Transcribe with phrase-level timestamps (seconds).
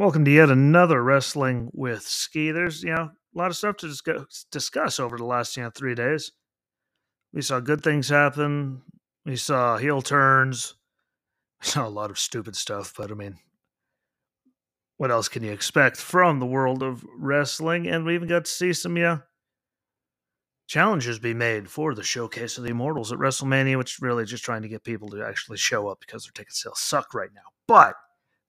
[0.00, 2.52] Welcome to yet another Wrestling with Ski.
[2.52, 5.94] There's, you know, a lot of stuff to discuss, over the last, you know, three
[5.94, 6.32] days.
[7.34, 8.80] We saw good things happen.
[9.26, 10.74] We saw heel turns.
[11.60, 13.36] We saw a lot of stupid stuff, but I mean,
[14.96, 17.86] what else can you expect from the world of wrestling?
[17.86, 19.18] And we even got to see some, yeah,
[20.66, 24.44] challenges be made for the Showcase of the Immortals at WrestleMania, which is really just
[24.44, 27.42] trying to get people to actually show up because their ticket sales suck right now.
[27.68, 27.96] But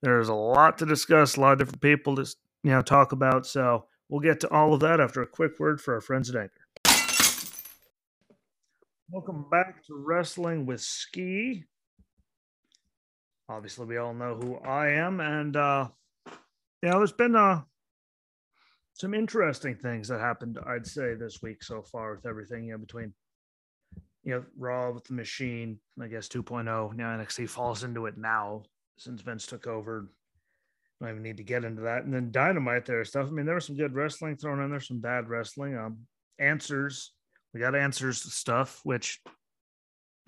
[0.02, 2.26] there's a lot to discuss, a lot of different people to
[2.64, 3.46] you know talk about.
[3.46, 6.36] So we'll get to all of that after a quick word for our friends at
[6.36, 6.54] Anchor.
[9.10, 11.66] Welcome back to Wrestling with Ski.
[13.50, 15.90] Obviously, we all know who I am, and uh,
[16.90, 17.62] know, there's been uh,
[18.94, 20.58] some interesting things that happened.
[20.66, 23.14] I'd say this week so far with everything you know between
[24.24, 26.66] you know Raw with the Machine, I guess 2.0.
[26.96, 28.64] Now NXT falls into it now
[29.04, 30.08] since Vince took over.
[31.02, 32.04] I don't even need to get into that.
[32.04, 33.28] And then Dynamite there stuff.
[33.28, 35.76] I mean, there was some good wrestling thrown in there, some bad wrestling.
[35.76, 35.98] Um,
[36.40, 37.12] answers.
[37.54, 39.20] We got answers stuff, which,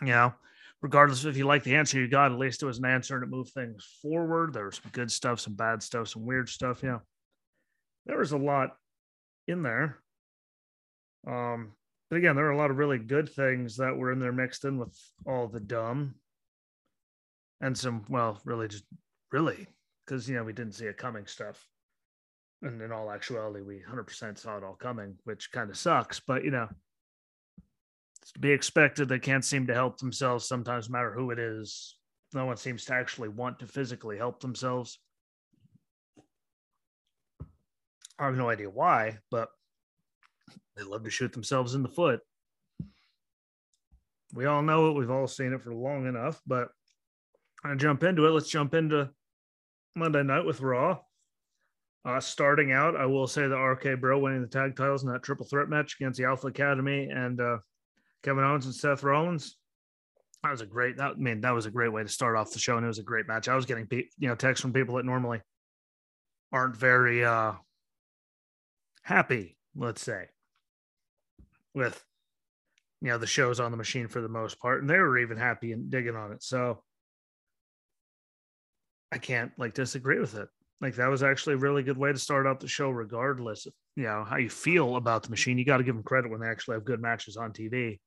[0.01, 0.33] you know,
[0.81, 3.23] regardless if you like the answer you got, at least it was an answer and
[3.23, 4.53] it moved things forward.
[4.53, 6.81] There was some good stuff, some bad stuff, some weird stuff.
[6.83, 6.99] Yeah.
[8.05, 8.75] There was a lot
[9.47, 9.99] in there.
[11.25, 11.71] Um,
[12.09, 14.65] but again, there were a lot of really good things that were in there mixed
[14.65, 16.15] in with all the dumb
[17.63, 18.83] and some well really just
[19.31, 19.65] really
[20.05, 21.65] because you know we didn't see it coming stuff.
[22.61, 26.43] And in all actuality we 100% saw it all coming which kind of sucks but
[26.43, 26.69] you know
[28.21, 29.09] it's to be expected.
[29.09, 31.97] They can't seem to help themselves sometimes no matter who it is.
[32.33, 34.99] No one seems to actually want to physically help themselves.
[38.19, 39.49] I have no idea why but
[40.75, 42.19] they love to shoot themselves in the foot.
[44.33, 44.95] We all know it.
[44.95, 46.69] We've all seen it for long enough but
[47.63, 48.31] I jump into it.
[48.31, 49.09] Let's jump into
[49.95, 50.99] Monday night with Raw.
[52.05, 55.23] Uh, starting out, I will say the RK Bro winning the tag titles in that
[55.23, 57.59] triple threat match against the Alpha Academy and uh,
[58.23, 59.55] Kevin Owens and Seth Rollins.
[60.43, 60.97] That was a great.
[60.97, 62.87] That, I mean, that was a great way to start off the show, and it
[62.87, 63.47] was a great match.
[63.47, 65.39] I was getting you know texts from people that normally
[66.51, 67.53] aren't very uh,
[69.03, 70.25] happy, let's say,
[71.73, 72.03] with
[73.01, 75.37] you know the shows on the machine for the most part, and they were even
[75.37, 76.43] happy and digging on it.
[76.43, 76.83] So
[79.13, 80.49] I can't like disagree with it.
[80.81, 83.73] Like that was actually a really good way to start out the show, regardless of
[83.95, 85.57] you know how you feel about the machine.
[85.57, 87.99] You got to give them credit when they actually have good matches on TV,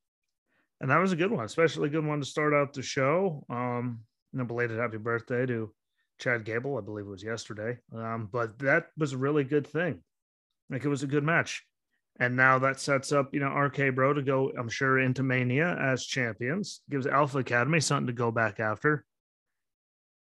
[0.80, 3.44] and that was a good one, especially a good one to start out the show.
[3.48, 4.00] Um,
[4.32, 5.72] and a belated happy birthday to
[6.18, 7.78] Chad Gable, I believe it was yesterday.
[7.94, 10.02] Um, but that was a really good thing.
[10.68, 11.64] Like it was a good match.
[12.18, 15.76] And now that sets up, you know, RK Bro to go, I'm sure, into Mania
[15.80, 19.04] as champions, gives Alpha Academy something to go back after.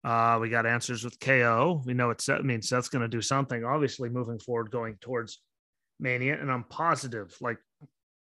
[0.05, 1.81] Uh, we got answers with KO.
[1.83, 2.29] We know it's.
[2.29, 3.66] I mean, Seth's going to do something.
[3.66, 5.41] Obviously, moving forward, going towards
[5.99, 7.35] Mania, and I'm positive.
[7.41, 7.57] Like,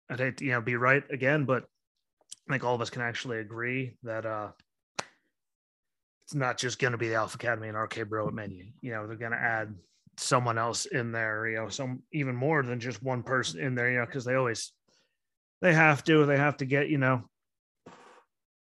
[0.10, 1.64] I'd hate to you know be right again, but
[2.50, 4.50] I think all of us can actually agree that uh,
[6.24, 8.66] it's not just going to be the Alpha Academy and RK Bro at Mania.
[8.82, 9.74] You know, they're going to add
[10.18, 11.48] someone else in there.
[11.48, 13.90] You know, some even more than just one person in there.
[13.90, 14.74] You know, because they always
[15.62, 16.26] they have to.
[16.26, 17.30] They have to get you know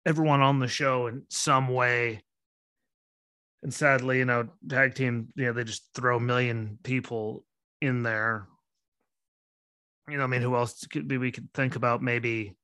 [0.04, 2.20] everyone on the show in some way
[3.62, 7.44] and sadly, you know, tag team, you know, they just throw a million people
[7.80, 8.46] in there.
[10.08, 11.18] You know, I mean, who else could be?
[11.18, 12.56] We could think about maybe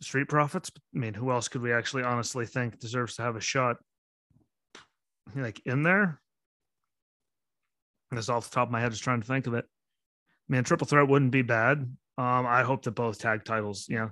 [0.00, 0.72] Street Profits.
[0.94, 3.76] I mean, who else could we actually honestly think deserves to have a shot?
[5.36, 6.20] Like in there?
[8.10, 9.66] That's off the top of my head, just trying to think of it.
[10.48, 11.78] Man, Triple Threat wouldn't be bad.
[12.18, 14.10] Um, I hope that both tag titles, you know,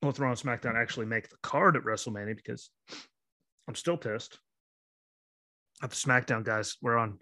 [0.00, 2.70] both Raw and SmackDown actually make the card at WrestleMania because
[3.68, 4.38] I'm still pissed.
[5.82, 7.18] At the SmackDown guys, we're on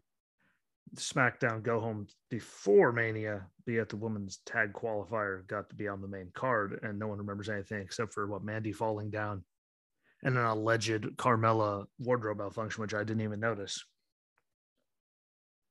[0.97, 6.01] SmackDown go home before Mania, be at the women's tag qualifier, got to be on
[6.01, 9.43] the main card, and no one remembers anything except for what Mandy falling down
[10.23, 13.85] and an alleged Carmella wardrobe malfunction, which I didn't even notice.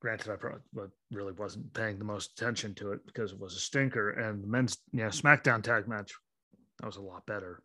[0.01, 3.59] Granted, I probably really wasn't paying the most attention to it because it was a
[3.59, 6.11] stinker, and the men's yeah SmackDown tag match
[6.79, 7.63] that was a lot better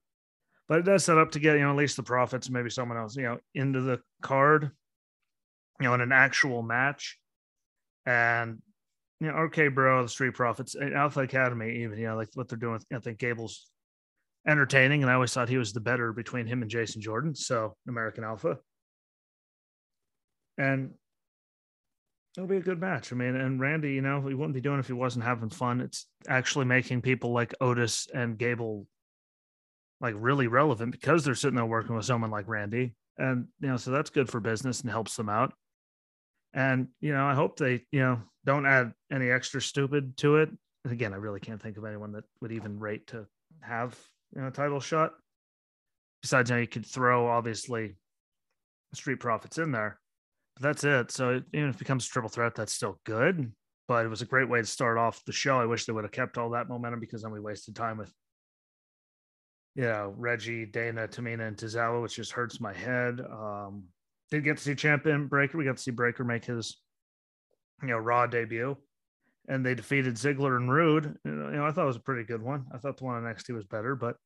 [0.69, 2.99] but it does set up to get you know at least the profits maybe someone
[2.99, 4.71] else you know into the card
[5.81, 7.19] you know in an actual match.
[8.07, 8.63] And
[9.21, 12.49] you know RK Bro the street profits eh, alpha academy even you know like what
[12.49, 13.67] they're doing i think gable's
[14.47, 17.77] entertaining and i always thought he was the better between him and jason jordan so
[17.87, 18.59] american alpha.
[20.57, 20.95] And
[22.37, 23.13] it'll be a good match.
[23.13, 25.81] I mean and randy you know he wouldn't be doing if he wasn't having fun.
[25.81, 28.87] It's actually making people like otis and gable
[30.01, 32.95] like really relevant because they're sitting there working with someone like Randy.
[33.17, 35.53] And you know, so that's good for business and helps them out.
[36.55, 40.51] And you know, I hope they you know don't add any extra stupid to it.
[40.85, 43.27] And again, I really can't think of anyone that would even rate to
[43.61, 43.99] have
[44.35, 45.13] you know a title shot.
[46.23, 47.97] Besides, you, you could throw obviously
[48.95, 50.01] Street Profits in there,
[50.57, 51.11] but that's it.
[51.11, 53.53] So even if it becomes triple threat, that's still good.
[53.89, 55.59] But it was a great way to start off the show.
[55.59, 58.13] I wish they would have kept all that momentum because then we wasted time with
[59.79, 63.21] you know, Reggie, Dana, Tamina, and Tozawa, which just hurts my head.
[63.21, 63.85] Um,
[64.29, 65.57] did get to see Champion Breakker.
[65.57, 66.79] We got to see Breakker make his,
[67.83, 68.77] you know, Raw debut,
[69.47, 71.17] and they defeated Ziggler and Roode.
[71.25, 72.67] You know, I thought it was a pretty good one.
[72.75, 74.17] I thought the one on NXT was better, but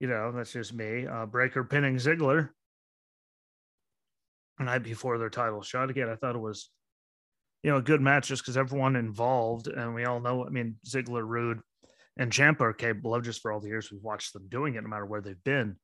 [0.00, 1.06] you know, that's just me.
[1.06, 2.48] Uh, Breakker pinning Ziggler
[4.58, 5.88] the night before their title shot.
[5.88, 6.68] Again, I thought it was,
[7.62, 10.44] you know, a good match just because everyone involved, and we all know.
[10.44, 11.60] I mean, Ziggler, Roode
[12.16, 14.82] and Ciampa are capable of just for all the years we've watched them doing it,
[14.82, 15.76] no matter where they've been.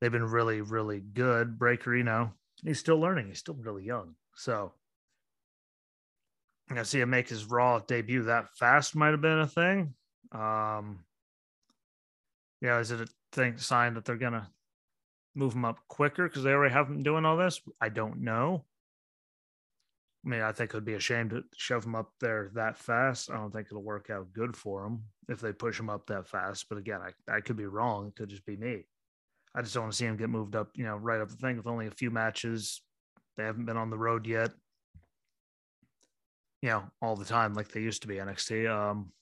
[0.00, 1.58] They've been really, really good.
[1.58, 2.30] Breakker, you know,
[2.64, 3.28] he's still learning.
[3.28, 4.14] He's still really young.
[4.34, 4.72] So
[6.70, 9.94] I see him make his Raw debut that fast might have been a thing.
[10.32, 11.04] Um,
[12.60, 14.50] yeah, is it a thing sign that they're gonna
[15.34, 17.60] move him up quicker because they already have him doing all this?
[17.80, 18.64] I don't know.
[20.24, 22.76] I mean, I think it would be a shame to shove him up there that
[22.76, 23.30] fast.
[23.30, 26.26] I don't think it'll work out good for him if they push him up that
[26.26, 26.66] fast.
[26.68, 28.08] But again, I, I could be wrong.
[28.08, 28.84] It could just be me.
[29.54, 31.36] I just don't want to see him get moved up, you know, right up the
[31.36, 32.82] thing with only a few matches.
[33.36, 34.50] They haven't been on the road yet,
[36.62, 38.68] you know, all the time like they used to be NXT.
[38.68, 39.12] Um,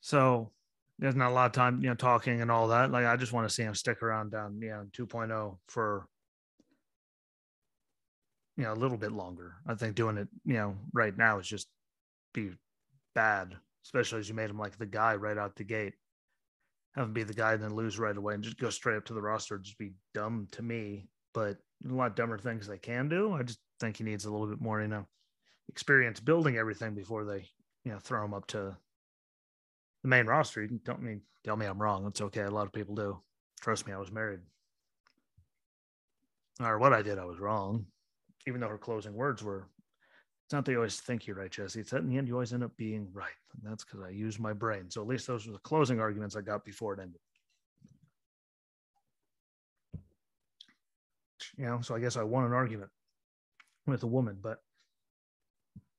[0.00, 0.50] so
[0.98, 2.90] there's not a lot of time, you know, talking and all that.
[2.90, 6.06] Like I just want to see him stick around down, you know, 2.0 for
[8.56, 9.54] you know a little bit longer.
[9.66, 11.68] I think doing it, you know, right now is just
[12.34, 12.50] be
[13.14, 13.54] bad,
[13.84, 15.94] especially as you made him like the guy right out the gate.
[16.94, 19.06] Have him be the guy and then lose right away and just go straight up
[19.06, 19.58] to the roster.
[19.58, 21.56] Just be dumb to me, but
[21.88, 23.32] a lot dumber things they can do.
[23.32, 25.06] I just think he needs a little bit more, you know,
[25.70, 27.48] experience building everything before they,
[27.84, 28.76] you know, throw him up to
[30.02, 30.62] the main roster.
[30.62, 32.06] You don't mean tell me I'm wrong.
[32.06, 32.42] It's okay.
[32.42, 33.18] A lot of people do.
[33.62, 34.40] Trust me, I was married.
[36.60, 37.86] Or what I did, I was wrong
[38.46, 39.68] even though her closing words were,
[40.44, 41.80] it's not that you always think you're right, Jesse.
[41.80, 43.30] It's that in the end you always end up being right.
[43.54, 44.90] And that's because I use my brain.
[44.90, 47.20] So at least those were the closing arguments I got before it ended.
[51.56, 52.90] You know, so I guess I won an argument
[53.86, 54.58] with a woman, but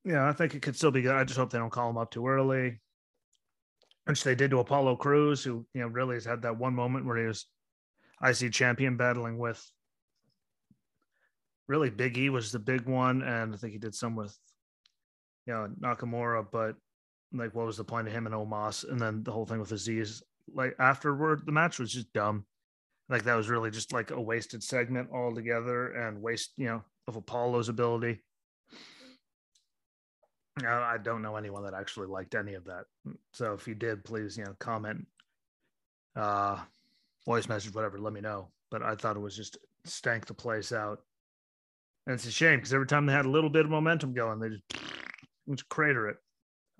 [0.04, 1.14] yeah, I think it could still be good.
[1.14, 2.80] I just hope they don't call him up too early.
[4.04, 7.06] Which they did to Apollo Crews, who you know really has had that one moment
[7.06, 7.46] where he was
[8.22, 9.64] IC champion battling with
[11.68, 14.36] really Big E was the big one, and I think he did some with
[15.46, 16.76] you know Nakamura, but
[17.32, 18.88] like what was the point of him and Omos?
[18.88, 20.22] And then the whole thing with Azeez,
[20.52, 22.44] like afterward, the match was just dumb.
[23.08, 27.16] Like that was really just like a wasted segment altogether and waste, you know, of
[27.16, 28.20] Apollo's ability.
[30.64, 32.84] I don't know anyone that actually liked any of that.
[33.32, 35.04] So if you did, please, you know, comment,
[36.14, 36.58] uh,
[37.26, 38.48] voice message, whatever, let me know.
[38.70, 41.00] But I thought it was just stank the place out.
[42.06, 44.38] And it's a shame because every time they had a little bit of momentum going,
[44.38, 44.62] they just,
[45.50, 46.16] just crater it.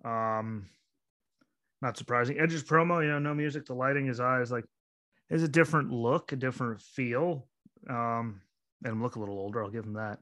[0.04, 0.66] Um,
[1.80, 2.38] not surprising.
[2.38, 4.64] Edge's promo, you know, no music, the lighting, his eyes, like,
[5.30, 7.46] is a different look, a different feel.
[7.88, 8.40] Um,
[8.84, 9.62] and look a little older.
[9.62, 10.18] I'll give him that.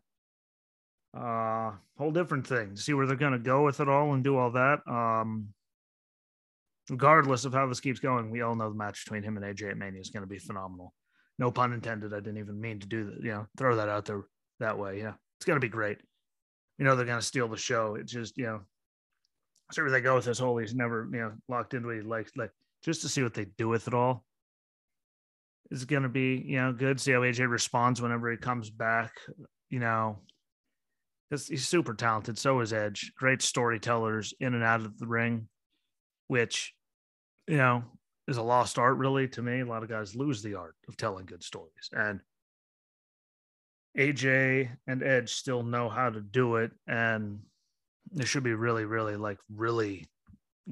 [1.16, 2.76] Uh, whole different thing.
[2.76, 4.80] See where they're going to go with it all and do all that.
[4.86, 5.48] Um,
[6.88, 9.70] regardless of how this keeps going, we all know the match between him and AJ
[9.70, 10.94] at Mania is going to be phenomenal.
[11.38, 12.14] No pun intended.
[12.14, 13.22] I didn't even mean to do that.
[13.22, 14.22] You know, throw that out there
[14.62, 14.98] that way.
[14.98, 15.98] Yeah, it's going to be great.
[16.78, 17.94] You know, they're going to steal the show.
[17.94, 18.60] It's just, you know,
[19.70, 22.02] see where they go with this whole, he's never, you know, locked into what he
[22.02, 22.50] likes, like
[22.82, 24.24] just to see what they do with it all.
[25.70, 27.00] Is going to be, you know, good.
[27.00, 29.12] See how AJ responds whenever he comes back.
[29.70, 30.18] You know,
[31.30, 32.36] he's super talented.
[32.36, 33.12] So is Edge.
[33.16, 35.48] Great storytellers in and out of the ring,
[36.28, 36.74] which,
[37.48, 37.84] you know,
[38.28, 39.60] is a lost art really to me.
[39.60, 41.88] A lot of guys lose the art of telling good stories.
[41.92, 42.20] And
[43.98, 47.40] AJ and Edge still know how to do it, and
[48.16, 50.06] it should be really, really like really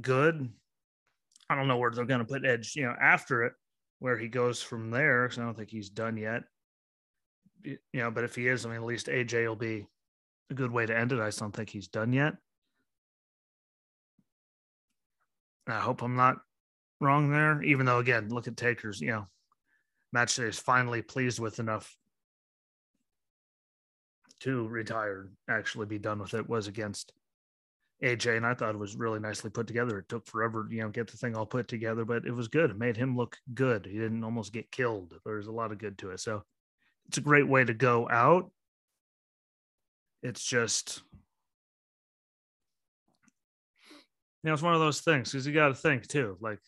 [0.01, 0.49] good.
[1.49, 3.53] I don't know where they're going to put Edge, you know, after it,
[3.99, 5.25] where he goes from there.
[5.25, 6.43] Because I don't think he's done yet.
[7.65, 9.87] You know, but if he is, I mean, at least AJ will be
[10.51, 11.21] a good way to end it.
[11.21, 12.35] I just don't think he's done yet.
[15.67, 16.39] I hope I'm not
[17.01, 17.63] wrong there.
[17.63, 19.27] Even though, again, look at Taker's, you know,
[20.13, 21.95] match that is finally pleased with enough
[24.41, 27.13] to retire, actually be done with it, was against
[28.03, 29.99] AJ, and I thought it was really nicely put together.
[29.99, 32.71] It took forever, you know, get the thing all put together, but it was good.
[32.71, 33.87] It made him look good.
[33.87, 35.15] He didn't almost get killed.
[35.25, 36.21] There's a lot of good to it.
[36.21, 36.43] So
[37.09, 38.51] it's a great way to go out.
[40.23, 41.03] it's just
[44.43, 46.39] you know, it's one of those things because you got to think too.
[46.41, 46.61] Like,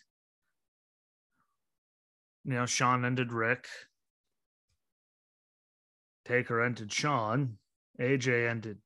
[2.45, 3.67] you know, Shawn ended Ric,
[6.27, 7.57] Taker ended Shawn,
[8.01, 8.79] AJ ended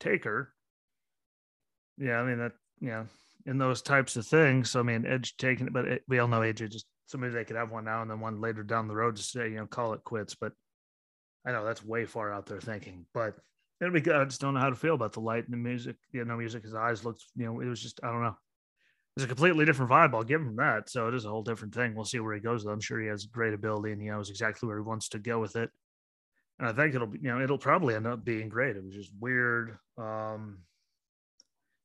[0.00, 0.52] Taker.
[1.98, 2.52] Yeah, I mean that.
[2.80, 3.04] Yeah,
[3.46, 4.70] in those types of things.
[4.70, 7.44] So I mean, Edge taking it, but it, we all know AJ just somebody they
[7.44, 9.66] could have one now and then one later down the road to say you know
[9.66, 10.34] call it quits.
[10.34, 10.52] But
[11.46, 13.34] I know that's way far out there thinking, but
[13.80, 14.16] it'll be good.
[14.16, 15.96] I just don't know how to feel about the light and the music.
[16.12, 16.64] You know, music.
[16.64, 18.36] His eyes looked, you know, it was just I don't know.
[19.16, 20.14] It's a completely different vibe.
[20.14, 20.88] I'll give him that.
[20.88, 21.94] So it is a whole different thing.
[21.94, 22.64] We'll see where he goes.
[22.64, 22.70] Though.
[22.70, 25.40] I'm sure he has great ability and he knows exactly where he wants to go
[25.40, 25.70] with it.
[26.60, 28.76] And I think it'll be, you know, it'll probably end up being great.
[28.76, 29.78] It was just weird.
[29.96, 30.58] Um,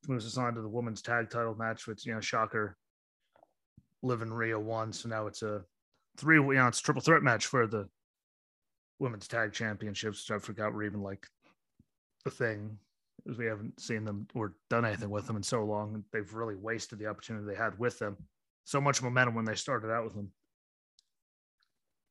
[0.06, 2.76] moves us on to the women's tag title match, which you know, shocker.
[4.02, 5.62] Liv and Rhea won, so now it's a
[6.18, 6.36] three.
[6.36, 7.88] You know, it's triple threat match for the
[8.98, 10.28] women's tag championships.
[10.28, 11.26] Which I forgot were even like
[12.24, 12.76] the thing,
[13.24, 16.04] because we haven't seen them or done anything with them in so long.
[16.12, 18.18] They've really wasted the opportunity they had with them.
[18.64, 20.30] So much momentum when they started out with them.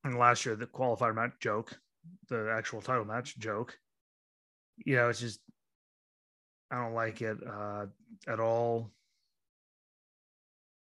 [0.04, 1.80] And last year, the qualifier match joke,
[2.30, 3.78] the actual title match joke.
[4.78, 5.40] You know, it's just
[6.72, 7.86] I don't like it uh,
[8.28, 8.92] at all.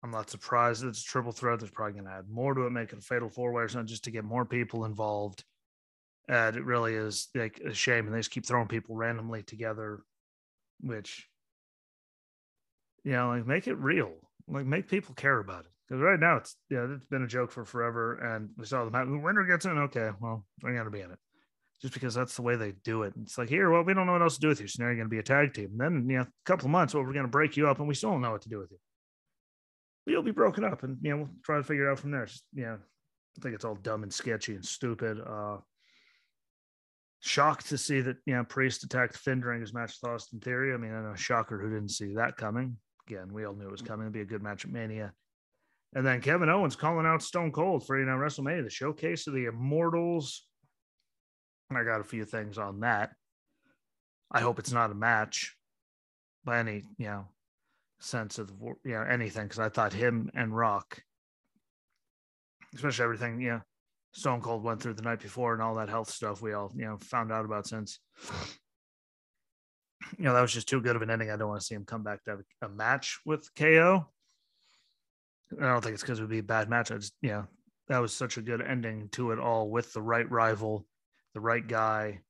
[0.02, 1.58] I'm not surprised that it's a triple threat.
[1.58, 3.68] There's probably going to add more to it, make it a fatal four way or
[3.68, 5.44] something, just to get more people involved.
[6.28, 8.06] And it really is like a shame.
[8.06, 10.00] And they just keep throwing people randomly together,
[10.80, 11.26] which,
[13.02, 14.12] you know, like make it real,
[14.46, 15.70] like make people care about it.
[15.88, 18.16] Because right now it's yeah, it's been a joke for forever.
[18.16, 19.06] And we saw the match.
[19.08, 19.78] Winner gets in.
[19.78, 21.18] Okay, well, going to be in it
[21.80, 23.14] just because that's the way they do it.
[23.22, 24.66] It's like, here, well, we don't know what else to do with you.
[24.66, 25.70] So now you're to be a tag team.
[25.72, 27.86] And then, you know, a couple of months, well, we're to break you up and
[27.86, 28.78] we still don't know what to do with you.
[30.04, 32.10] But you'll be broken up and, you know, we'll try to figure it out from
[32.10, 32.26] there.
[32.26, 35.20] Just, yeah, I think it's all dumb and sketchy and stupid.
[35.20, 35.58] Uh,
[37.20, 40.74] shocked to see that, you know, Priest attacked Finn during his match with Austin Theory.
[40.74, 42.76] I mean, I know shocker who didn't see that coming.
[43.08, 44.06] Again, we all knew it was coming.
[44.06, 45.12] It'd be a good match at Mania.
[45.94, 49.34] And then Kevin Owens calling out Stone Cold for, you know, WrestleMania, the showcase of
[49.34, 50.48] the Immortals
[51.76, 53.10] I got a few things on that.
[54.30, 55.56] I hope it's not a match
[56.44, 57.26] by any, you know,
[58.00, 58.52] sense of
[58.84, 61.02] you know anything because I thought him and Rock,
[62.74, 63.60] especially everything, you know,
[64.12, 66.84] Stone Cold went through the night before and all that health stuff we all, you
[66.84, 67.98] know, found out about since.
[70.16, 71.30] You know, that was just too good of an ending.
[71.30, 74.06] I don't want to see him come back to have a match with KO.
[75.60, 76.90] I don't think it's because it would be a bad match.
[76.90, 77.46] I just, know,
[77.88, 80.86] that was such a good ending to it all with the right rival
[81.34, 82.20] the right guy.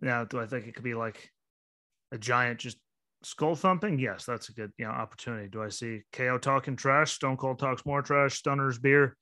[0.00, 1.30] Now, do I think it could be like
[2.12, 2.78] a giant just
[3.22, 3.98] skull thumping?
[3.98, 5.48] Yes, that's a good you know opportunity.
[5.48, 7.12] Do I see KO talking trash?
[7.12, 8.42] Stone Cold talks more trash.
[8.42, 9.16] Stunner's beer.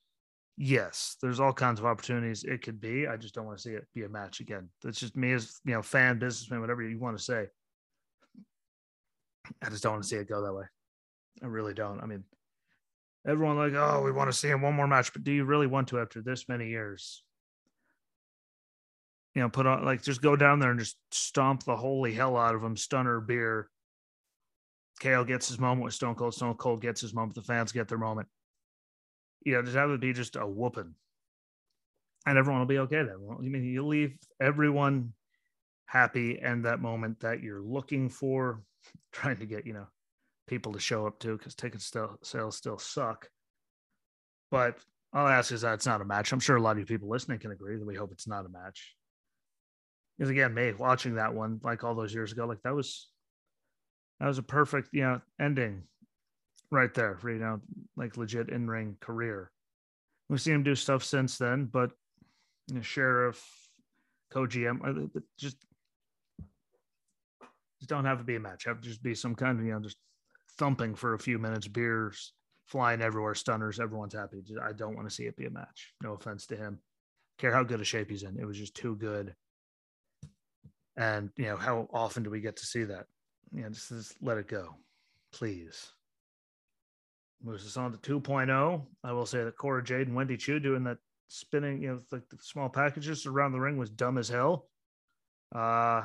[0.59, 3.07] Yes, there's all kinds of opportunities it could be.
[3.07, 4.71] I just don't want to see it be a match again.
[4.83, 7.47] That's just me as you know, fan, businessman, whatever you want to say.
[9.63, 10.65] I just don't want to see it go that way.
[11.43, 12.01] I really don't.
[12.01, 12.25] I mean,
[13.27, 15.67] everyone like, oh, we want to see him one more match, but do you really
[15.67, 17.23] want to after this many years?
[19.37, 22.39] you know, put on like just go down there and just stomp the holy hell
[22.39, 23.69] out of him, stunner beer.
[25.03, 26.33] KO gets his moment with Stone Cold.
[26.33, 27.35] Stone Cold gets his moment.
[27.35, 28.29] The fans get their moment.
[29.45, 30.95] You know, have it be just a whooping.
[32.25, 33.17] And everyone will be okay then.
[33.21, 35.13] Well, I mean, you leave everyone
[35.85, 38.63] happy and that moment that you're looking for,
[39.13, 39.87] trying to get, you know,
[40.47, 43.29] people to show up to because ticket still sales still suck.
[44.51, 44.79] But
[45.13, 46.33] I'll ask is that it's not a match.
[46.33, 48.47] I'm sure a lot of you people listening can agree that we hope it's not
[48.47, 48.97] a match
[50.17, 53.09] because again, me watching that one like all those years ago, like that was
[54.21, 55.83] that was a perfect, you know, ending
[56.71, 57.61] right there for you know,
[57.97, 59.51] like legit in ring career.
[60.29, 61.91] We've seen him do stuff since then, but
[62.69, 63.45] you know, sheriff,
[64.33, 65.59] co-GM, uh, just
[67.79, 68.65] just don't have to be a match.
[68.65, 69.99] Have to just be some kind of you know just
[70.59, 72.33] thumping for a few minutes, beers
[72.67, 73.79] flying everywhere, stunners.
[73.79, 74.43] Everyone's happy.
[74.63, 75.95] I don't want to see it be a match.
[76.03, 76.81] No offense to him.
[77.39, 78.39] Care how good a shape he's in.
[78.39, 79.35] It was just too good
[80.97, 83.07] and you know, how often do we get to see that?
[83.53, 84.75] You know, just, just let it go,
[85.33, 85.93] please.
[87.43, 88.83] Moves us on to 2.0.
[89.05, 90.99] I will say that Cora Jade and Wendy Choo doing that
[91.29, 94.69] spinning, you know, the, the small packages around the ring was dumb as hell.
[95.55, 96.05] Uh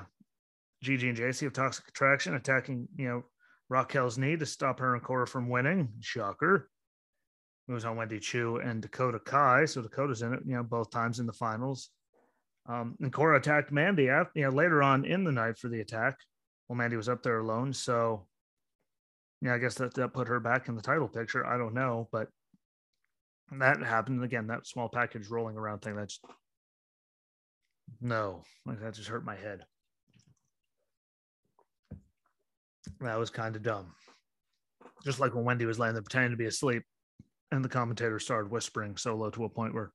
[0.83, 3.23] Gigi and Jacy of Toxic Attraction attacking, you know,
[3.71, 5.87] Raquel's knee to stop her and Cora from winning.
[6.01, 6.69] Shocker.
[7.69, 9.63] Moves on Wendy Choo and Dakota Kai.
[9.63, 11.89] So Dakota's in it, you know, both times in the finals.
[12.67, 15.79] Um, and Cora attacked Mandy after, you know, later on in the night for the
[15.79, 16.17] attack.
[16.67, 17.71] Well, Mandy was up there alone.
[17.71, 18.27] So,
[19.41, 21.45] yeah, I guess that, that put her back in the title picture.
[21.45, 22.27] I don't know, but
[23.53, 24.47] that happened again.
[24.47, 25.95] That small package rolling around thing.
[25.95, 26.19] That's
[28.01, 29.65] no, like that just hurt my head.
[32.99, 33.93] That was kind of dumb.
[35.03, 36.83] Just like when Wendy was laying there pretending to be asleep,
[37.51, 39.91] and the commentator started whispering so low to a point where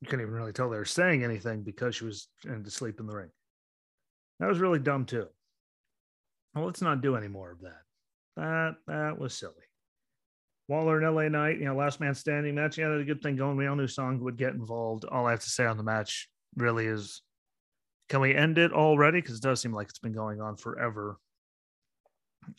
[0.00, 3.00] you couldn't even really tell they were saying anything because she was trying to sleep
[3.00, 3.30] in the ring.
[4.40, 5.26] That was really dumb too.
[6.54, 7.82] Well, let's not do any more of that.
[8.36, 9.54] That that was silly.
[10.68, 12.76] Waller and LA Knight, you know, last man standing match.
[12.76, 13.56] Yeah, had a good thing going.
[13.56, 15.04] We all knew Song would get involved.
[15.06, 17.22] All I have to say on the match really is
[18.08, 19.20] can we end it already?
[19.20, 21.18] Because it does seem like it's been going on forever.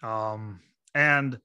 [0.03, 0.61] Um,
[0.93, 1.39] and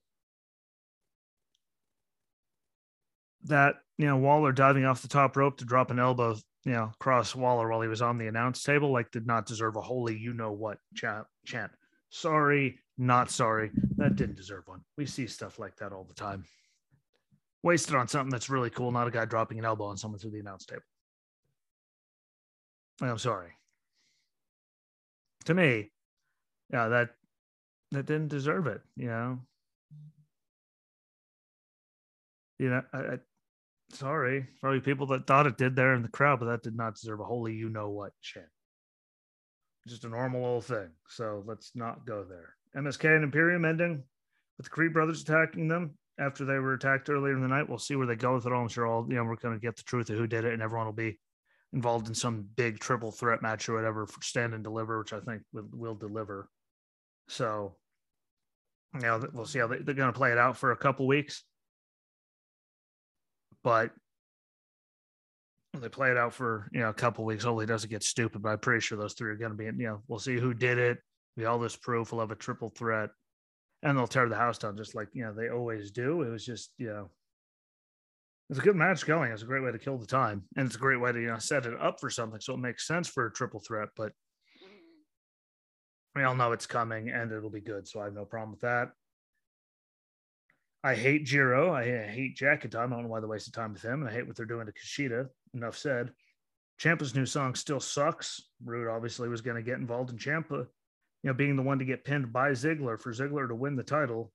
[3.45, 6.35] that you know Waller diving off the top rope to drop an elbow,
[6.65, 9.75] you know, across Waller while he was on the announce table, like did not deserve
[9.75, 11.25] a holy you know what chant.
[11.45, 11.71] chant.
[12.09, 13.71] Sorry, not sorry.
[13.97, 14.81] That didn't deserve one.
[14.97, 16.45] We see stuff like that all the time.
[17.63, 20.31] Wasted on something that's really cool, not a guy dropping an elbow on someone through
[20.31, 20.83] the announce table.
[23.01, 23.49] I'm sorry.
[25.45, 25.91] To me,
[26.71, 27.09] yeah, that
[27.95, 29.39] that didn't deserve it, you know.
[32.59, 33.17] You know, I, I
[33.91, 36.95] sorry, probably people that thought it did there in the crowd, but that did not
[36.95, 38.45] deserve a holy you know what chant.
[39.87, 40.89] Just a normal old thing.
[41.09, 42.55] So let's not go there.
[42.75, 44.03] MSK and Imperium ending
[44.57, 47.69] with the Creed brothers attacking them after they were attacked earlier in the night.
[47.69, 48.63] We'll see where they go with it all.
[48.63, 50.61] I'm sure all you know we're gonna get the truth of who did it, and
[50.61, 51.19] everyone will be
[51.73, 55.19] involved in some big triple threat match or whatever for stand and deliver, which I
[55.19, 56.49] think will, will deliver.
[57.27, 57.75] So,
[58.95, 61.07] you know, we'll see how they, they're going to play it out for a couple
[61.07, 61.43] weeks.
[63.63, 63.91] But
[65.81, 67.43] they play it out for you know a couple weeks.
[67.43, 68.41] Hopefully, it doesn't get stupid.
[68.41, 69.65] But I'm pretty sure those three are going to be.
[69.65, 70.97] You know, we'll see who did it.
[71.37, 72.11] We all this proof.
[72.11, 73.09] We'll have a triple threat,
[73.83, 76.21] and they'll tear the house down just like you know they always do.
[76.21, 77.09] It was just you know,
[78.49, 79.31] it's a good match going.
[79.31, 81.27] It's a great way to kill the time, and it's a great way to you
[81.27, 83.89] know set it up for something so it makes sense for a triple threat.
[83.97, 84.11] But
[86.15, 87.87] we all know it's coming, and it'll be good.
[87.87, 88.91] So I have no problem with that.
[90.83, 91.73] I hate Jiro.
[91.73, 92.93] I hate Jacket Time.
[92.93, 94.01] I don't know why they wasted time with him.
[94.01, 95.27] And I hate what they're doing to Kushida.
[95.53, 96.11] Enough said.
[96.79, 98.41] Ciampa's new song still sucks.
[98.63, 100.67] Roode obviously was going to get involved in Ciampa, you
[101.23, 104.31] know, being the one to get pinned by Ziggler for Ziggler to win the title.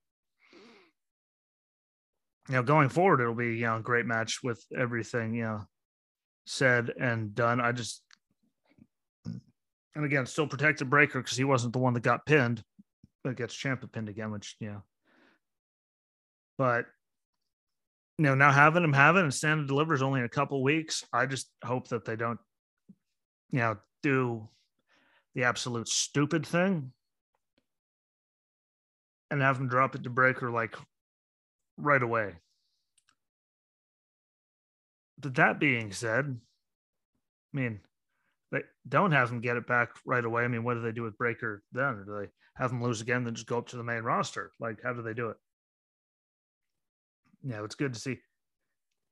[2.49, 5.61] You know, going forward, it'll be you know a great match with everything you know
[6.45, 7.61] said and done.
[7.61, 8.01] I just,
[9.95, 12.63] and again, still protected Breakker because he wasn't the one that got pinned,
[13.23, 14.79] but gets Ciampa pinned again, which yeah.
[16.57, 16.85] but
[18.17, 20.29] you know, now having him have it and stand and deliver is only in a
[20.29, 21.03] couple weeks.
[21.11, 22.39] I just hope that they don't,
[23.49, 24.47] you know, do
[25.33, 26.91] the absolute stupid thing
[29.31, 30.75] and have him drop it to Breakker like
[31.77, 32.35] right away.
[35.19, 36.37] But that being said,
[37.53, 37.79] I mean,
[38.51, 40.43] they don't have him get it back right away.
[40.43, 41.83] I mean, what do they do with Breakker then?
[41.85, 44.51] Or do they have him lose again, then just go up to the main roster?
[44.59, 45.37] Like, how do they do it?
[47.43, 48.19] yeah, it's good to see.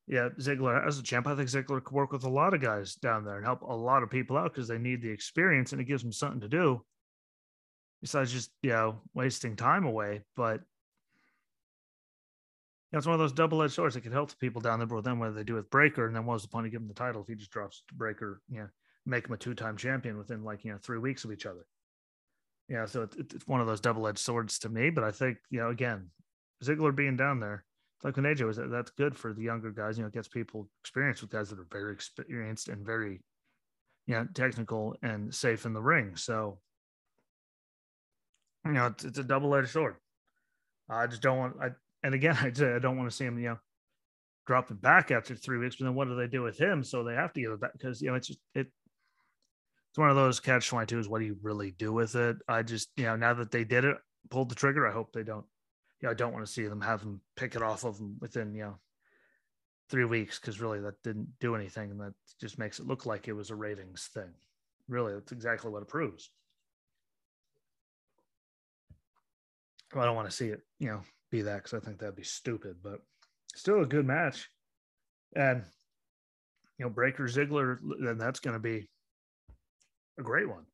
[0.08, 2.95] Yeah, Ziggler as a champ, I think Ziggler could work with a lot of guys
[2.95, 5.80] down there and help a lot of people out because they need the experience and
[5.80, 6.84] it gives them something to do.
[8.02, 10.62] Besides just you know wasting time away, but
[12.91, 14.88] yeah, it's one of those double-edged swords that could help the people down there.
[14.88, 16.08] But then what do they do with Breakker?
[16.08, 18.41] And then what's the point of giving the title if he just drops to Breakker?
[18.49, 18.67] Yeah,
[19.10, 21.65] make him a two-time champion within like you know three weeks of each other.
[22.67, 24.89] Yeah, so it, it's one of those double-edged swords to me.
[24.89, 26.10] But I think you know again,
[26.63, 27.65] Ziggler being down there
[28.04, 29.98] like when AJ was that's good for the younger guys.
[29.98, 33.22] You know, it gets people experience with guys that are very experienced and very,
[34.08, 36.15] you know, technical and safe in the ring.
[36.15, 36.60] So,
[38.65, 39.95] you know, it's, it's a double edged sword.
[40.89, 41.56] I just don't want.
[41.62, 41.69] I
[42.04, 43.38] and again, I, I don't want to see him.
[43.38, 43.60] You know,
[44.48, 45.76] drop it back after three weeks.
[45.76, 46.84] But then what do they do with him?
[46.84, 48.67] So they have to give it back because you know it's just it.
[49.89, 51.08] It's one of those catch twenty twos.
[51.08, 52.38] What do you really do with it?
[52.47, 53.97] I just you know now that they did it,
[54.30, 54.88] pulled the trigger.
[54.88, 55.45] I hope they don't
[56.02, 58.17] you know, I don't want to see them have them pick it off of them
[58.19, 58.75] within, you know,
[59.89, 63.28] three weeks because really that didn't do anything and that just makes it look like
[63.28, 64.32] it was a ratings thing.
[64.88, 66.30] Really, that's exactly what it proves.
[69.93, 72.15] Well, I don't want to see it, you know, be that because I think that'd
[72.15, 72.99] be stupid, but
[73.56, 74.49] still a good match.
[75.36, 75.63] And
[76.78, 78.88] you know, Breakker Ziggler, then that's going to be
[80.19, 80.65] a great one.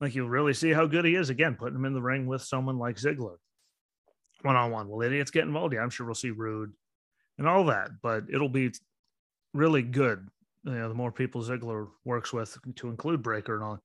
[0.00, 2.42] Like you'll really see how good he is again, putting him in the ring with
[2.42, 3.36] someone like Ziggler
[4.42, 4.88] one on one.
[4.88, 5.74] Will idiots get involved?
[5.74, 6.72] Yeah, I'm sure we'll see Roode
[7.38, 8.72] and all that, but it'll be
[9.54, 10.26] really good.
[10.64, 13.82] You know, the more people Ziggler works with to include Breakker and all,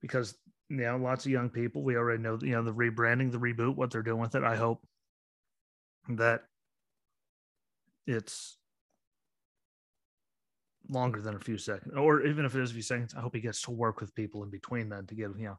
[0.00, 0.36] because
[0.70, 1.82] you know, lots of young people.
[1.82, 4.44] We already know, you know, the rebranding, the reboot, what they're doing with it.
[4.44, 4.86] I hope
[6.08, 6.42] that
[8.06, 8.56] it's
[10.94, 13.14] longer than a few seconds, or even if it is a few seconds.
[13.14, 15.58] I hope he gets to work with people in between then to give you know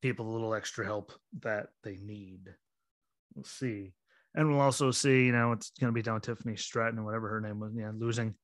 [0.00, 2.54] people a little extra help that they need.
[3.34, 3.92] We'll see.
[4.34, 7.28] And we'll also see, you know, it's going to be down Tiffany Stratton or whatever
[7.28, 8.34] her name was, yeah, losing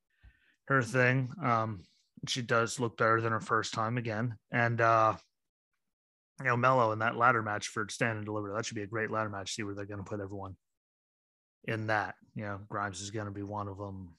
[0.69, 1.31] her thing.
[1.43, 1.83] Um,
[2.29, 4.37] she does look better than her first time again.
[4.53, 5.17] And, uh,
[6.41, 8.53] you know, Melo in that ladder match for stand and deliver.
[8.55, 9.55] That should be a great ladder match.
[9.55, 10.57] See where they're going to put everyone
[11.65, 12.15] in that.
[12.35, 14.15] You know, Grimes is going to be one of them.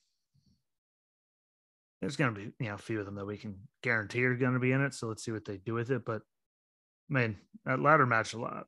[2.02, 4.36] There's going to be, you know, a few of them that we can guarantee are
[4.36, 4.94] going to be in it.
[4.96, 6.04] So let's see what they do with it.
[6.04, 6.24] But
[7.10, 8.66] I mean, that ladder match a lot.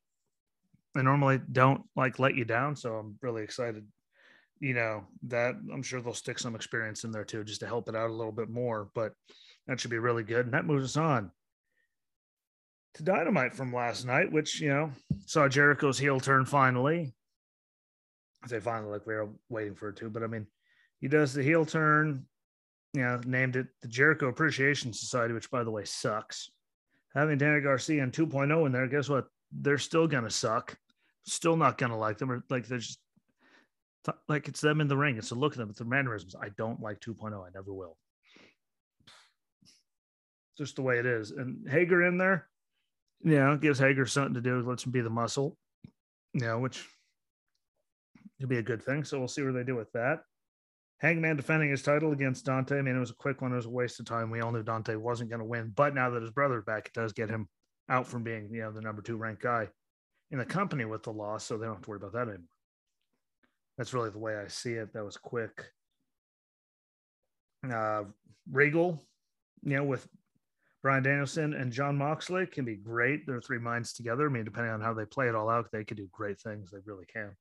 [0.95, 3.87] I normally don't like let you down, so I'm really excited.
[4.59, 7.89] You know that I'm sure they'll stick some experience in there too, just to help
[7.89, 8.89] it out a little bit more.
[8.93, 9.13] But
[9.67, 11.31] that should be really good, and that moves us on
[12.93, 14.91] to Dynamite from last night, which you know
[15.25, 17.13] saw Jericho's heel turn finally.
[18.43, 20.47] I say finally, like we were waiting for it to, but I mean,
[20.99, 22.25] he does the heel turn.
[22.93, 26.51] You know, named it the Jericho Appreciation Society, which by the way sucks
[27.13, 29.27] having Danny Garcia and 2.0 in there, guess what?
[29.51, 30.77] They're still gonna suck.
[31.25, 32.99] Still not gonna like them, or like they're just
[34.27, 35.17] like it's them in the ring.
[35.17, 35.69] It's a look at them.
[35.69, 36.35] It's their mannerisms.
[36.39, 37.45] I don't like 2.0.
[37.45, 37.97] I never will.
[40.57, 41.31] Just the way it is.
[41.31, 42.49] And Hager in there,
[43.23, 44.61] you know, gives Hager something to do.
[44.61, 45.57] Lets him be the muscle,
[46.33, 46.85] you know, which
[48.39, 49.03] could be a good thing.
[49.03, 50.23] So we'll see where they do with that.
[51.03, 52.79] Hangman defending his title against Dante.
[52.79, 53.51] I mean, it was a quick one.
[53.51, 54.31] It was a waste of time.
[54.31, 55.73] We all knew Dante wasn't going to win.
[55.75, 57.49] But now that his brother's back, it does get him
[57.89, 59.67] out from being, you know, the number two ranked guy
[60.31, 61.43] in the company with the loss.
[61.43, 62.47] So they don't have to worry about that anymore.
[63.77, 64.93] That's really the way I see it.
[64.93, 65.65] That was quick.
[67.69, 68.03] Uh,
[68.49, 69.05] Regal,
[69.61, 70.07] you know, with
[70.83, 73.27] Bryan Danielson and Jon Moxley can be great.
[73.27, 74.29] They're three minds together.
[74.29, 76.71] I mean, depending on how they play it all out, they could do great things.
[76.71, 77.35] They really can.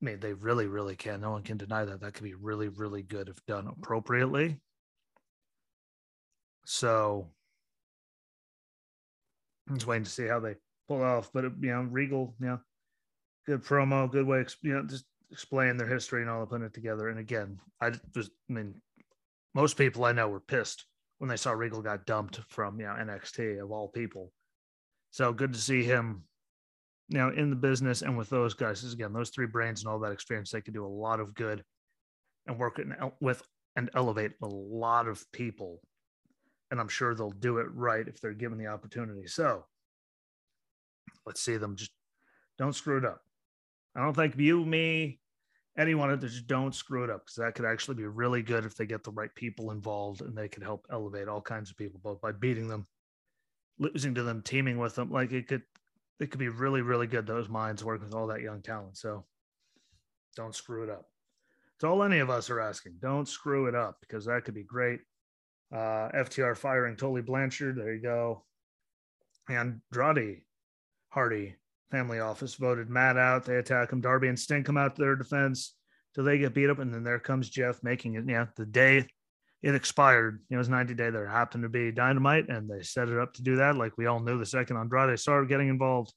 [0.00, 1.20] I mean, they really, really can.
[1.20, 2.00] No one can deny that.
[2.00, 4.60] That could be really, really good if done appropriately.
[6.66, 7.28] So
[9.68, 10.56] I'm just waiting to see how they
[10.88, 11.30] pull off.
[11.32, 12.60] But you know, Regal, you know,
[13.46, 16.74] good promo, good way, you know, just explain their history and all of putting it
[16.74, 17.08] together.
[17.08, 18.74] And again, I just, I mean,
[19.54, 20.84] most people I know were pissed
[21.18, 24.32] when they saw Regal got dumped from you know NXT of all people.
[25.10, 26.24] So good to see him
[27.08, 30.12] now in the business and with those guys again those three brains and all that
[30.12, 31.62] experience they can do a lot of good
[32.46, 33.42] and work uh, with
[33.76, 35.80] and elevate a lot of people.
[36.70, 39.26] And i'm sure they'll do it right if they're given the opportunity.
[39.26, 39.64] So
[41.24, 41.92] let's see them just
[42.58, 43.20] don't screw it up.
[43.94, 45.20] I don't think you me
[45.78, 48.86] anyone just don't screw it up because that could actually be really good if they
[48.86, 52.20] get the right people involved and they could help elevate all kinds of people both
[52.20, 52.86] by beating them
[53.78, 55.62] losing to them teaming with them like it could
[56.20, 57.26] it could be really, really good.
[57.26, 58.96] Those minds working with all that young talent.
[58.96, 59.24] So
[60.36, 61.06] don't screw it up.
[61.76, 62.96] It's all any of us are asking.
[63.00, 65.00] Don't screw it up because that could be great.
[65.72, 67.76] Uh, FTR firing Tully Blanchard.
[67.76, 68.44] There you go.
[69.48, 70.42] And Andrade
[71.10, 71.56] Hardy
[71.90, 73.44] family office voted Matt out.
[73.44, 74.00] They attack him.
[74.00, 75.74] Darby and Sting come out to their defense
[76.14, 76.78] till they get beat up.
[76.78, 78.24] And then there comes Jeff making it.
[78.26, 79.06] Yeah, the day
[79.66, 80.40] it expired.
[80.48, 81.10] It was 90 day.
[81.10, 83.76] There happened to be dynamite, and they set it up to do that.
[83.76, 86.14] Like we all knew the second Andrade started getting involved.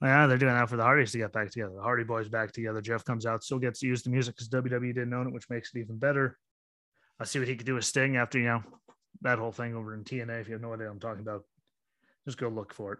[0.00, 1.74] Yeah, they're doing that for the Hardys to get back together.
[1.76, 2.80] The Hardy Boys back together.
[2.80, 5.50] Jeff comes out, still gets to use the music because WWE didn't own it, which
[5.50, 6.38] makes it even better.
[7.20, 8.62] I see what he could do with Sting after you know
[9.20, 10.40] that whole thing over in TNA.
[10.40, 11.42] If you have no idea what I'm talking about,
[12.24, 12.98] just go look for it.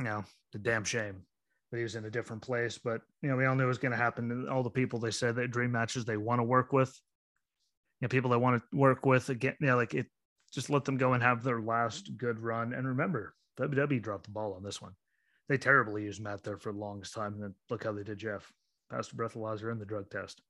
[0.00, 1.22] You know, the damn shame
[1.70, 3.78] that he was in a different place, but you know, we all knew it was
[3.78, 4.50] going to happen.
[4.50, 6.94] All the people they said that dream matches they want to work with,
[8.06, 10.06] know, people that want to work with again, you know, like it,
[10.52, 12.72] just let them go and have their last good run.
[12.72, 14.92] And remember, WWE dropped the ball on this one.
[15.48, 17.34] They terribly used Matt there for the longest time.
[17.34, 18.52] And then look how they did Jeff.
[18.90, 20.40] Passed the breathalyzer and the drug test.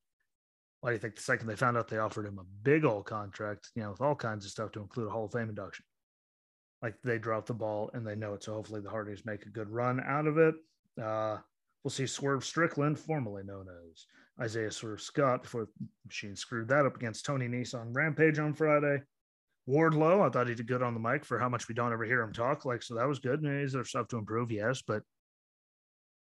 [0.81, 3.05] Why do you think the second they found out they offered him a big old
[3.05, 5.85] contract, you know, with all kinds of stuff to include a Hall of Fame induction?
[6.81, 8.45] Like they dropped the ball and they know it.
[8.45, 10.55] So hopefully the Hardys make a good run out of it.
[11.01, 11.39] Uh,
[11.85, 14.07] we'll see Swerve Strickland, formerly known as
[14.41, 15.69] Isaiah Swerve Scott before
[16.07, 19.03] Machine screwed that up against Tony Nese on Rampage on Friday.
[19.69, 22.05] Wardlow, I thought he did good on the mic for how much we don't ever
[22.05, 22.65] hear him talk.
[22.65, 23.43] Like, so that was good.
[23.43, 25.03] Maybe there's stuff to improve, yes, but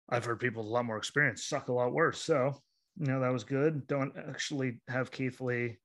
[0.09, 2.21] I've heard people with a lot more experience suck a lot worse.
[2.23, 2.55] So,
[2.97, 3.87] you know, that was good.
[3.89, 5.77] Don't actually have Keith Lee.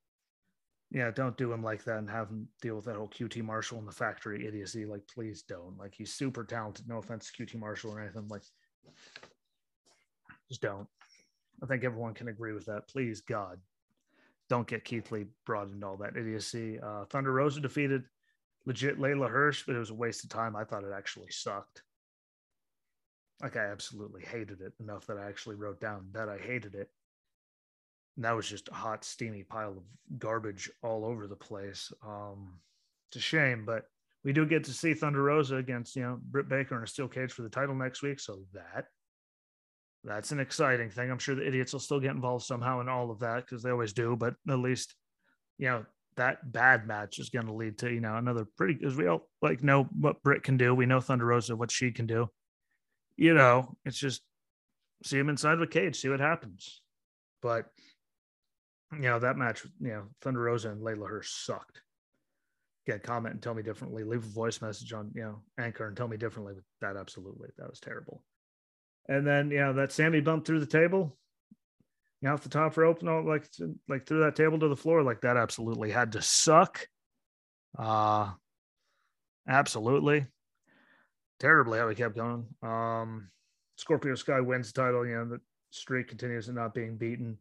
[0.92, 3.80] Yeah, don't do him like that and have him deal with that whole QT Marshall
[3.80, 4.86] in the factory idiocy.
[4.86, 5.78] Like, please don't.
[5.78, 6.88] Like, he's super talented.
[6.88, 8.28] No offense to QT Marshall or anything.
[8.28, 8.44] Like,
[10.50, 10.88] just don't.
[11.62, 12.88] I think everyone can agree with that.
[12.88, 13.60] Please, God,
[14.50, 16.80] don't get Keith Lee brought into all that idiocy.
[16.80, 18.04] Uh, Thunder Rosa defeated
[18.66, 20.56] legit Leyla Hirsch, but it was a waste of time.
[20.56, 21.84] I thought it actually sucked.
[23.42, 26.90] Like I absolutely hated it enough that I actually wrote down that I hated it.
[28.16, 29.84] And that was just a hot, steamy pile of
[30.20, 31.92] garbage all over the place.
[32.06, 32.60] Um,
[33.10, 33.86] it's a shame, but
[34.24, 37.08] we do get to see Thunder Rosa against you know Britt Baker in a steel
[37.08, 38.88] cage for the title next week, so that
[40.04, 41.12] that's an exciting thing.
[41.12, 43.70] I'm sure the idiots will still get involved somehow in all of that because they
[43.70, 44.16] always do.
[44.16, 44.96] But at least,
[45.58, 45.86] you know,
[46.18, 49.28] that bad match is going to lead to you know another pretty because we all
[49.42, 50.74] like know what Britt can do.
[50.74, 52.30] We know Thunder Rosa what she can do.
[53.16, 54.22] You know, it's just
[55.04, 56.82] see him inside of a cage, see what happens.
[57.42, 57.68] But
[58.92, 61.82] you know that match, you know, Thunder Rosa and Leyla Hirsch sucked.
[62.88, 64.04] Get comment and tell me differently.
[64.04, 66.56] Leave a voice message on you know Anchor and tell me differently.
[66.56, 68.24] But That absolutely, that was terrible.
[69.12, 71.18] And then you know that Sammy bumped through the table,
[72.22, 73.46] you know, off the top rope, no, like
[73.90, 76.88] like through that table to the floor, like that absolutely had to suck.
[77.78, 78.32] Uh
[79.50, 80.28] absolutely.
[81.42, 82.46] Terribly how he kept going.
[82.64, 83.30] Um
[83.76, 87.38] Scorpio Sky wins the title, you know, the streak continues to not being beaten.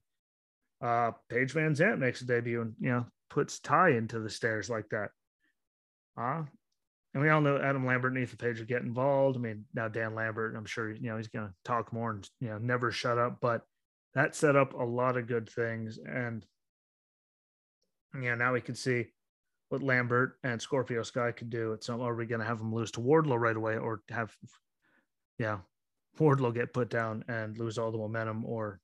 [0.82, 4.88] Uh Paige VanZant makes a debut and you know puts Tay into the stairs like
[4.88, 5.10] that.
[6.20, 6.42] Uh
[7.12, 9.36] and we all know Adam Lambert and Ethan Page will get involved.
[9.36, 12.28] I mean, now Dan Lambert, I'm sure you know he's going to talk more and
[12.40, 13.38] you know never shut up.
[13.40, 13.62] But
[14.14, 16.46] that set up a lot of good things, and
[18.20, 19.06] yeah, now we can see
[19.70, 21.76] what Lambert and Scorpio Sky could do.
[21.80, 24.32] Some, are we going to have them lose to Wardlow right away, or have
[25.38, 25.58] yeah
[26.18, 28.80] Wardlow get put down and lose all the momentum, or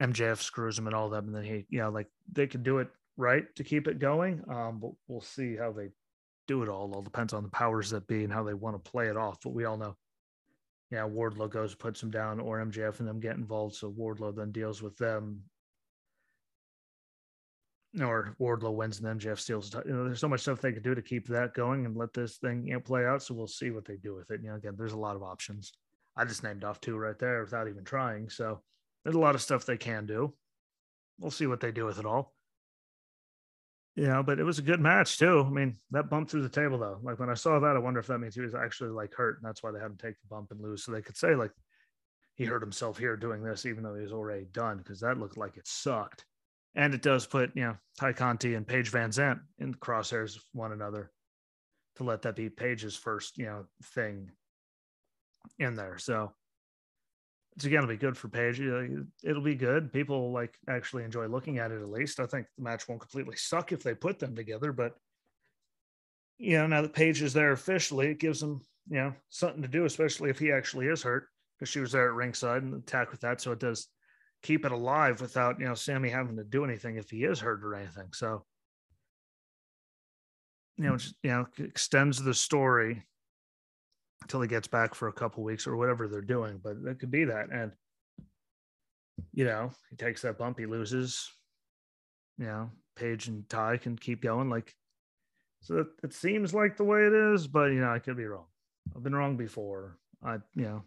[0.00, 2.78] MJF screws him and all that, and then he you know like they could do
[2.78, 4.44] it right to keep it going.
[4.48, 5.88] Um, but we'll see how they
[6.48, 6.92] do it all.
[6.92, 9.38] All depends on the powers that be and how they want to play it off.
[9.44, 9.94] But we all know,
[10.90, 13.76] yeah, Wardlow goes, puts them down, or MJF and them get involved.
[13.76, 15.42] So Wardlow then deals with them.
[18.00, 19.72] Or Wardlow wins and MJF steals.
[19.86, 22.12] You know, there's so much stuff they could do to keep that going and let
[22.12, 23.22] this thing you know, play out.
[23.22, 24.40] So we'll see what they do with it.
[24.42, 25.72] You know, again, there's a lot of options.
[26.16, 28.28] I just named off two right there without even trying.
[28.28, 28.62] So
[29.04, 30.34] there's a lot of stuff they can do.
[31.18, 32.34] We'll see what they do with it all
[33.98, 35.44] you know, but it was a good match too.
[35.44, 37.98] I mean, that bump through the table though, like when I saw that, I wonder
[37.98, 40.20] if that means he was actually like hurt, and that's why they had him take
[40.20, 41.50] the bump and lose, so they could say like
[42.36, 45.36] he hurt himself here doing this, even though he was already done, because that looked
[45.36, 46.24] like it sucked.
[46.76, 50.70] And it does put you know Ty Conti and Paige VanZant in crosshairs of one
[50.70, 51.10] another
[51.96, 54.30] to let that be Paige's first you know thing
[55.58, 55.98] in there.
[55.98, 56.32] So
[57.58, 58.60] it's again to be good for Paige.
[59.24, 59.92] It'll be good.
[59.92, 62.20] People like actually enjoy looking at it at least.
[62.20, 64.94] I think the match won't completely suck if they put them together, but
[66.36, 69.66] you know, now that Paige is there officially, it gives them, you know, something to
[69.66, 71.26] do, especially if he actually is hurt,
[71.58, 73.40] because she was there at ringside and attack with that.
[73.40, 73.88] So it does
[74.44, 77.64] keep it alive without, you know, Sammy having to do anything if he is hurt
[77.64, 78.12] or anything.
[78.12, 78.44] So,
[80.76, 83.02] you know, just, you know, extends the story
[84.22, 86.60] until he gets back for a couple weeks or whatever they're doing.
[86.62, 87.50] But it could be that.
[87.52, 87.72] And,
[89.32, 91.30] you know, he takes that bump, he loses.
[92.38, 94.48] You know, Paige and Ty can keep going.
[94.48, 94.74] Like,
[95.60, 98.26] so it, it seems like the way it is, but, you know, I could be
[98.26, 98.46] wrong.
[98.94, 99.98] I've been wrong before.
[100.24, 100.84] I, you know,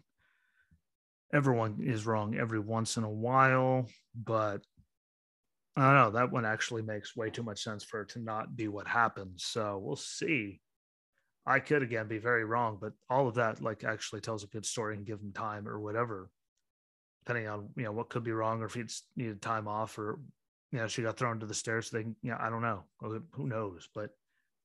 [1.32, 4.62] everyone is wrong every once in a while, but
[5.76, 6.10] I don't know.
[6.18, 9.44] That one actually makes way too much sense for it to not be what happens.
[9.44, 10.61] So we'll see
[11.44, 14.64] I could again be very wrong, but all of that like actually tells a good
[14.64, 16.30] story and give him time or whatever,
[17.24, 18.84] depending on you know what could be wrong or if he
[19.16, 20.20] needed time off or
[20.70, 21.90] you know she got thrown to the stairs.
[21.90, 24.10] So they I don't know who knows, but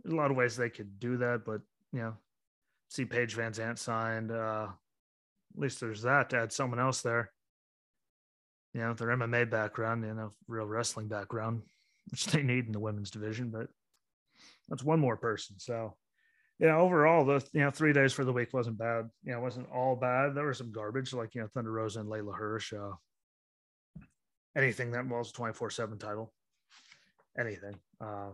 [0.04, 1.46] there's a lot of ways they could do that.
[1.46, 1.62] But
[1.92, 2.14] you know,
[2.90, 4.32] see Paige VanZant signed.
[4.32, 4.68] Uh,
[5.56, 7.32] at least there's that to add someone else there.
[8.74, 11.64] You know, their MMA background, you know, real wrestling background,
[12.12, 13.68] which they need in the women's division, but
[14.70, 15.56] that's one more person.
[15.58, 15.96] So
[16.60, 19.10] yeah, overall, the you know three days for the week wasn't bad.
[19.24, 20.34] You know, wasn't all bad.
[20.34, 22.74] There was some garbage like you know Thunder Rosa and Leyla Hirsch.
[22.74, 22.94] Uh,
[24.56, 26.34] anything that involves a twenty four seven title,
[27.40, 27.76] anything.
[28.02, 28.30] Uh,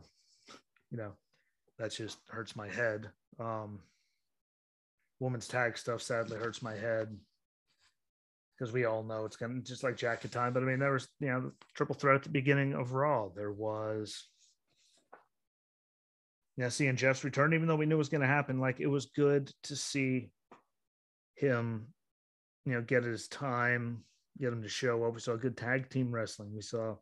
[0.89, 1.11] you know,
[1.79, 3.09] that just hurts my head.
[3.39, 3.79] Um,
[5.19, 7.17] women's tag stuff sadly hurts my head
[8.57, 10.53] because we all know it's gonna just like jacket time.
[10.53, 13.27] But I mean, there was you know triple threat at the beginning of Raw.
[13.35, 14.29] There was
[16.57, 18.87] yeah, seeing Jeff's return, even though we knew it was going to happen, like it
[18.87, 20.29] was good to see
[21.35, 21.87] him,
[22.65, 24.03] you know, get his time,
[24.39, 25.13] get him to show up.
[25.13, 26.53] We saw good tag team wrestling.
[26.53, 26.95] We saw,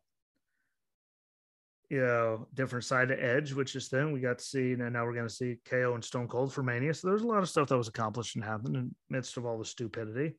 [1.90, 5.04] you know, different side of Edge, which is then we got to see, and now
[5.04, 6.94] we're going to see KO and Stone Cold for Mania.
[6.94, 9.58] So there's a lot of stuff that was accomplished and happened in midst of all
[9.58, 10.34] the stupidity.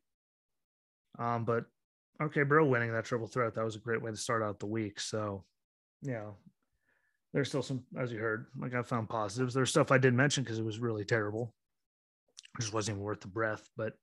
[1.20, 1.66] Um, but
[2.20, 4.66] okay, bro, winning that triple threat, that was a great way to start out the
[4.66, 4.98] week.
[4.98, 5.44] So,
[6.02, 6.30] yeah,
[7.34, 9.52] there's still some, as you heard, like I found positives.
[9.52, 11.52] There's stuff I didn't mention because it was really terrible.
[12.56, 13.68] It just wasn't even worth the breath.
[13.76, 13.94] But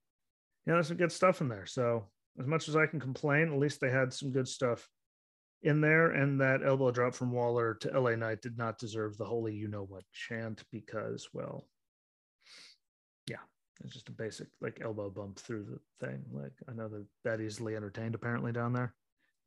[0.66, 1.64] yeah, there's some good stuff in there.
[1.64, 2.04] So
[2.38, 4.86] as much as I can complain, at least they had some good stuff
[5.62, 9.24] in there, and that elbow drop from Waller to LA Knight did not deserve the
[9.24, 11.66] holy you know what chant because, well,
[13.30, 13.36] yeah,
[13.82, 16.22] it's just a basic like elbow bump through the thing.
[16.30, 18.92] Like I know that that easily entertained apparently down there.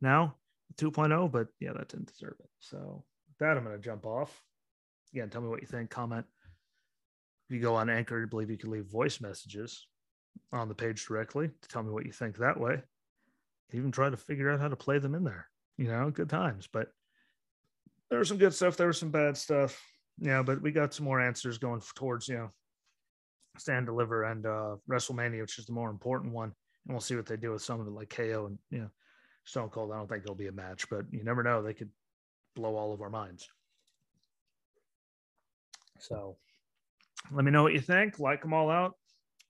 [0.01, 0.37] Now
[0.77, 2.49] 2.0, but yeah, that didn't deserve it.
[2.59, 3.03] So
[3.39, 4.41] that, I'm gonna jump off.
[5.13, 5.89] Again, tell me what you think.
[5.89, 6.25] Comment.
[7.49, 9.87] If you go on Anchor, I believe you can leave voice messages
[10.51, 12.81] on the page directly to tell me what you think that way.
[13.71, 15.47] Even try to figure out how to play them in there.
[15.77, 16.67] You know, good times.
[16.71, 16.89] But
[18.09, 18.77] there was some good stuff.
[18.77, 19.81] There was some bad stuff.
[20.19, 22.49] Yeah, but we got some more answers going towards you know
[23.57, 26.53] stand deliver and uh WrestleMania, which is the more important one.
[26.85, 28.89] And we'll see what they do with some of it, like KO and you know
[29.43, 29.91] Stone Cold.
[29.91, 31.61] I don't think it'll be a match, but you never know.
[31.61, 31.89] They could
[32.55, 33.47] blow all of our minds.
[35.99, 36.37] So
[37.31, 38.19] let me know what you think.
[38.19, 38.93] Like them all out,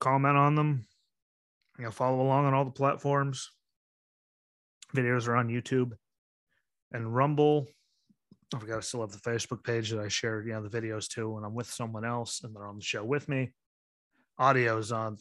[0.00, 0.86] comment on them.
[1.78, 3.50] You know, follow along on all the platforms.
[4.94, 5.92] Videos are on YouTube
[6.92, 7.66] and Rumble.
[8.54, 11.08] I forgot I still have the Facebook page that I share, you know, the videos
[11.08, 13.52] too when I'm with someone else and they're on the show with me.
[14.38, 15.18] Audio is on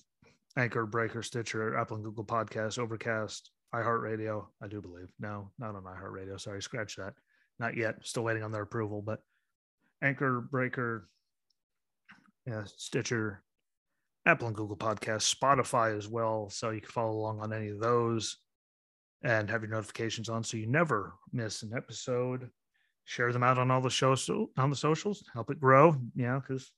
[0.58, 4.46] Anchor, Breaker, Stitcher, Apple and Google Podcasts, Overcast, iHeartRadio.
[4.62, 5.12] I do believe.
[5.20, 6.40] No, not on iHeartRadio.
[6.40, 7.14] Sorry, scratch that.
[7.60, 7.96] Not yet.
[8.04, 9.20] Still waiting on their approval, but
[10.02, 11.10] Anchor, Breaker,
[12.46, 13.44] yeah, Stitcher,
[14.26, 16.50] Apple and Google Podcasts, Spotify as well.
[16.50, 18.38] So you can follow along on any of those
[19.24, 22.50] and have your notifications on so you never miss an episode.
[23.06, 25.96] Share them out on all the shows on the socials, help it grow.
[26.16, 26.72] You know, because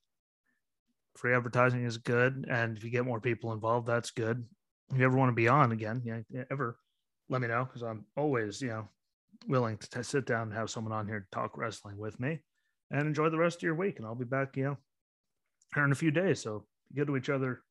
[1.16, 2.46] free advertising is good.
[2.50, 4.46] And if you get more people involved, that's good.
[4.92, 6.78] If you ever want to be on again, yeah, ever
[7.30, 8.90] let me know because I'm always, you know,
[9.48, 12.40] willing to t- sit down and have someone on here to talk wrestling with me
[12.92, 13.98] and enjoy the rest of your week.
[13.98, 14.78] And I'll be back, you know,
[15.74, 16.42] here in a few days.
[16.42, 17.64] So good to each other.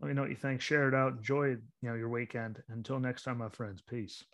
[0.00, 0.60] Let me know what you think.
[0.60, 1.14] Share it out.
[1.16, 2.62] Enjoy, you know, your weekend.
[2.68, 3.82] Until next time, my friends.
[3.82, 4.22] Peace.